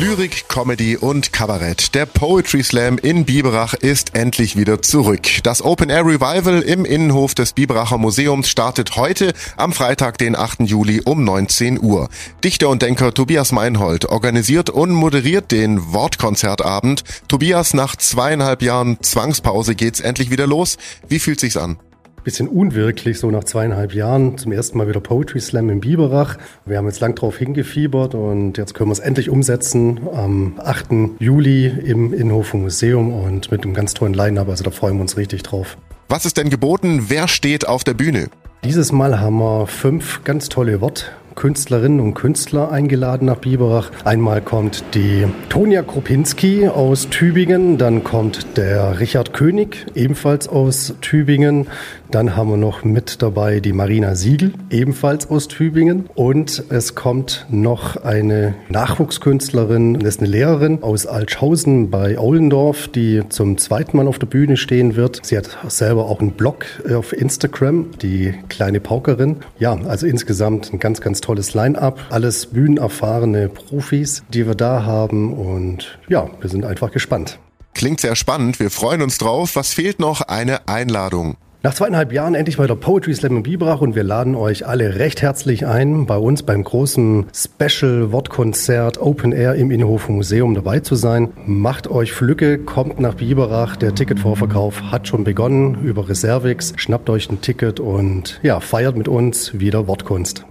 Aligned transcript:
Lyrik, 0.00 0.48
Comedy 0.48 0.96
und 0.96 1.32
Kabarett. 1.32 1.94
Der 1.94 2.04
Poetry 2.04 2.64
Slam 2.64 2.98
in 2.98 3.24
Biberach 3.24 3.74
ist 3.74 4.16
endlich 4.16 4.56
wieder 4.56 4.82
zurück. 4.82 5.22
Das 5.44 5.62
Open 5.62 5.88
Air 5.88 6.04
Revival 6.04 6.62
im 6.62 6.84
Innenhof 6.84 7.36
des 7.36 7.52
Biberacher 7.52 7.96
Museums 7.96 8.48
startet 8.48 8.96
heute 8.96 9.34
am 9.56 9.72
Freitag, 9.72 10.18
den 10.18 10.34
8. 10.34 10.62
Juli 10.62 11.00
um 11.04 11.22
19 11.22 11.80
Uhr. 11.80 12.08
Dichter 12.42 12.70
und 12.70 12.82
Denker 12.82 13.14
Tobias 13.14 13.52
Meinhold 13.52 14.06
organisiert 14.06 14.68
und 14.68 14.90
moderiert 14.90 15.52
den 15.52 15.92
Wortkonzertabend. 15.92 17.04
Tobias, 17.28 17.72
nach 17.72 17.94
zweieinhalb 17.94 18.62
Jahren 18.62 18.98
Zwangspause 19.00 19.76
geht's 19.76 20.00
endlich 20.00 20.28
wieder 20.28 20.48
los. 20.48 20.76
Wie 21.08 21.20
fühlt 21.20 21.38
sich's 21.38 21.56
an? 21.56 21.78
Bisschen 22.24 22.48
unwirklich, 22.48 23.18
so 23.18 23.30
nach 23.30 23.44
zweieinhalb 23.44 23.94
Jahren. 23.94 24.38
Zum 24.38 24.50
ersten 24.50 24.78
Mal 24.78 24.88
wieder 24.88 25.00
Poetry 25.00 25.40
Slam 25.40 25.70
in 25.70 25.80
Biberach. 25.80 26.38
Wir 26.64 26.78
haben 26.78 26.86
jetzt 26.86 27.00
lang 27.00 27.14
drauf 27.14 27.36
hingefiebert 27.36 28.14
und 28.14 28.58
jetzt 28.58 28.74
können 28.74 28.88
wir 28.88 28.94
es 28.94 28.98
endlich 28.98 29.30
umsetzen 29.30 30.00
am 30.12 30.54
8. 30.58 31.20
Juli 31.20 31.66
im 31.66 32.12
Innenhofer 32.12 32.56
Museum 32.56 33.12
und 33.12 33.52
mit 33.52 33.62
einem 33.62 33.74
ganz 33.74 33.94
tollen 33.94 34.14
Line-Up. 34.14 34.48
Also 34.48 34.64
da 34.64 34.70
freuen 34.70 34.96
wir 34.96 35.02
uns 35.02 35.16
richtig 35.16 35.42
drauf. 35.42 35.76
Was 36.08 36.26
ist 36.26 36.36
denn 36.36 36.50
geboten? 36.50 37.04
Wer 37.08 37.28
steht 37.28 37.68
auf 37.68 37.84
der 37.84 37.94
Bühne? 37.94 38.28
Dieses 38.64 38.92
Mal 38.92 39.20
haben 39.20 39.38
wir 39.38 39.66
fünf 39.66 40.24
ganz 40.24 40.48
tolle 40.48 40.80
Wort 40.80 41.12
Künstlerinnen 41.34 42.00
und 42.00 42.14
Künstler 42.14 42.70
eingeladen 42.70 43.26
nach 43.26 43.38
Biberach. 43.38 43.90
Einmal 44.04 44.40
kommt 44.40 44.84
die 44.94 45.26
Tonja 45.48 45.82
Kropinski 45.82 46.68
aus 46.68 47.08
Tübingen, 47.08 47.78
dann 47.78 48.04
kommt 48.04 48.56
der 48.56 49.00
Richard 49.00 49.32
König, 49.32 49.86
ebenfalls 49.94 50.48
aus 50.48 50.94
Tübingen. 51.00 51.66
Dann 52.10 52.36
haben 52.36 52.50
wir 52.50 52.56
noch 52.56 52.84
mit 52.84 53.22
dabei 53.22 53.58
die 53.58 53.72
Marina 53.72 54.14
Siegel, 54.14 54.52
ebenfalls 54.70 55.28
aus 55.28 55.48
Tübingen. 55.48 56.08
Und 56.14 56.62
es 56.68 56.94
kommt 56.94 57.46
noch 57.50 57.96
eine 58.04 58.54
Nachwuchskünstlerin, 58.68 59.94
das 59.98 60.16
ist 60.16 60.20
eine 60.20 60.30
Lehrerin 60.30 60.82
aus 60.82 61.06
Altschausen 61.06 61.90
bei 61.90 62.16
Aulendorf, 62.16 62.86
die 62.86 63.22
zum 63.30 63.58
zweiten 63.58 63.96
Mal 63.96 64.06
auf 64.06 64.20
der 64.20 64.26
Bühne 64.26 64.56
stehen 64.56 64.94
wird. 64.94 65.20
Sie 65.24 65.36
hat 65.36 65.58
selber 65.66 66.06
auch 66.06 66.20
einen 66.20 66.32
Blog 66.32 66.66
auf 66.94 67.12
Instagram, 67.12 67.86
die 68.00 68.34
kleine 68.48 68.78
Paukerin. 68.78 69.36
Ja, 69.58 69.76
also 69.86 70.06
insgesamt 70.06 70.72
ein 70.72 70.78
ganz, 70.78 71.00
ganz 71.00 71.20
tolles 71.24 71.54
Line-up. 71.54 71.98
Alles 72.10 72.46
bühnenerfahrene 72.46 73.48
Profis, 73.48 74.22
die 74.28 74.46
wir 74.46 74.54
da 74.54 74.84
haben. 74.84 75.32
Und 75.32 75.98
ja, 76.08 76.28
wir 76.40 76.50
sind 76.50 76.64
einfach 76.64 76.92
gespannt. 76.92 77.38
Klingt 77.74 78.00
sehr 78.00 78.14
spannend. 78.14 78.60
Wir 78.60 78.70
freuen 78.70 79.02
uns 79.02 79.18
drauf. 79.18 79.56
Was 79.56 79.74
fehlt 79.74 79.98
noch? 79.98 80.20
Eine 80.20 80.68
Einladung. 80.68 81.36
Nach 81.64 81.72
zweieinhalb 81.72 82.12
Jahren 82.12 82.34
endlich 82.34 82.58
mal 82.58 82.66
der 82.66 82.74
Poetry 82.74 83.14
Slam 83.14 83.38
in 83.38 83.42
Biberach 83.42 83.80
und 83.80 83.94
wir 83.94 84.04
laden 84.04 84.34
euch 84.34 84.66
alle 84.66 84.96
recht 84.96 85.22
herzlich 85.22 85.66
ein, 85.66 86.04
bei 86.04 86.18
uns 86.18 86.42
beim 86.42 86.62
großen 86.62 87.24
Special 87.34 88.12
Wortkonzert 88.12 89.00
Open 89.00 89.32
Air 89.32 89.54
im 89.54 89.70
Innenhofer 89.70 90.12
Museum 90.12 90.54
dabei 90.54 90.80
zu 90.80 90.94
sein. 90.94 91.32
Macht 91.46 91.90
euch 91.90 92.12
Flücke, 92.12 92.58
kommt 92.58 93.00
nach 93.00 93.14
Biberach. 93.14 93.76
Der 93.76 93.94
Ticketvorverkauf 93.94 94.82
hat 94.92 95.08
schon 95.08 95.24
begonnen 95.24 95.82
über 95.82 96.06
Reservix. 96.06 96.74
Schnappt 96.76 97.08
euch 97.08 97.30
ein 97.30 97.40
Ticket 97.40 97.80
und 97.80 98.40
ja, 98.42 98.60
feiert 98.60 98.98
mit 98.98 99.08
uns 99.08 99.58
wieder 99.58 99.86
Wortkunst. 99.86 100.44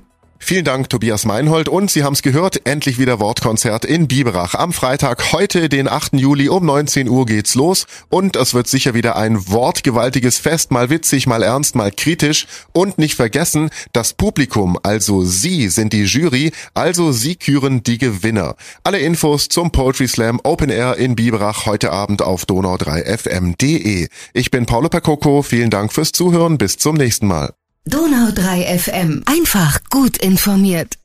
Vielen 0.45 0.66
Dank, 0.66 0.89
Tobias 0.89 1.23
Meinhold. 1.23 1.69
Und 1.69 1.89
Sie 1.89 2.03
haben 2.03 2.11
es 2.11 2.22
gehört, 2.22 2.67
endlich 2.67 2.99
wieder 2.99 3.22
Wortkonzert 3.22 3.86
in 3.86 4.09
Biberach. 4.09 4.55
Am 4.55 4.73
Freitag, 4.73 5.31
heute, 5.31 5.69
den 5.69 5.88
8. 5.88 6.16
Juli 6.16 6.50
um 6.50 6.66
19 6.66 7.08
Uhr 7.08 7.25
geht's 7.25 7.55
los. 7.55 7.88
Und 8.09 8.35
es 8.35 8.53
wird 8.53 8.67
sicher 8.67 8.94
wieder 8.94 9.16
ein 9.16 9.50
wortgewaltiges 9.50 10.39
Fest, 10.39 10.69
mal 10.69 10.89
witzig, 10.89 11.27
mal 11.27 11.44
ernst, 11.44 11.75
mal 11.75 11.94
kritisch. 11.94 12.45
Und 12.73 12.97
nicht 12.97 13.16
vergessen, 13.16 13.69
das 13.94 14.16
Publikum, 14.16 14.77
also 14.83 15.23
Sie 15.23 15.69
sind 15.69 15.94
die 15.94 16.03
Jury, 16.03 16.52
also 16.73 17.13
Sie 17.13 17.38
küren 17.38 17.81
die 17.81 17.97
Gewinner. 17.97 18.57
Alle 18.83 19.00
Infos 19.00 19.47
zum 19.47 19.72
Poetry 19.72 20.09
Slam 20.09 20.41
Open 20.44 20.69
Air 20.69 20.97
in 20.97 21.16
Biberach 21.16 21.66
heute 21.66 21.94
Abend 21.94 22.22
auf 22.22 22.44
donau3fm.de. 22.44 24.09
Ich 24.33 24.52
bin 24.52 24.66
Paulo 24.66 24.89
Percoco, 24.89 25.41
vielen 25.41 25.69
Dank 25.69 25.94
fürs 25.94 26.12
Zuhören, 26.12 26.57
bis 26.57 26.75
zum 26.75 26.97
nächsten 26.97 27.28
Mal. 27.28 27.53
Donau 27.85 28.31
3 28.31 28.77
FM. 28.77 29.23
Einfach 29.25 29.81
gut 29.89 30.17
informiert. 30.17 31.03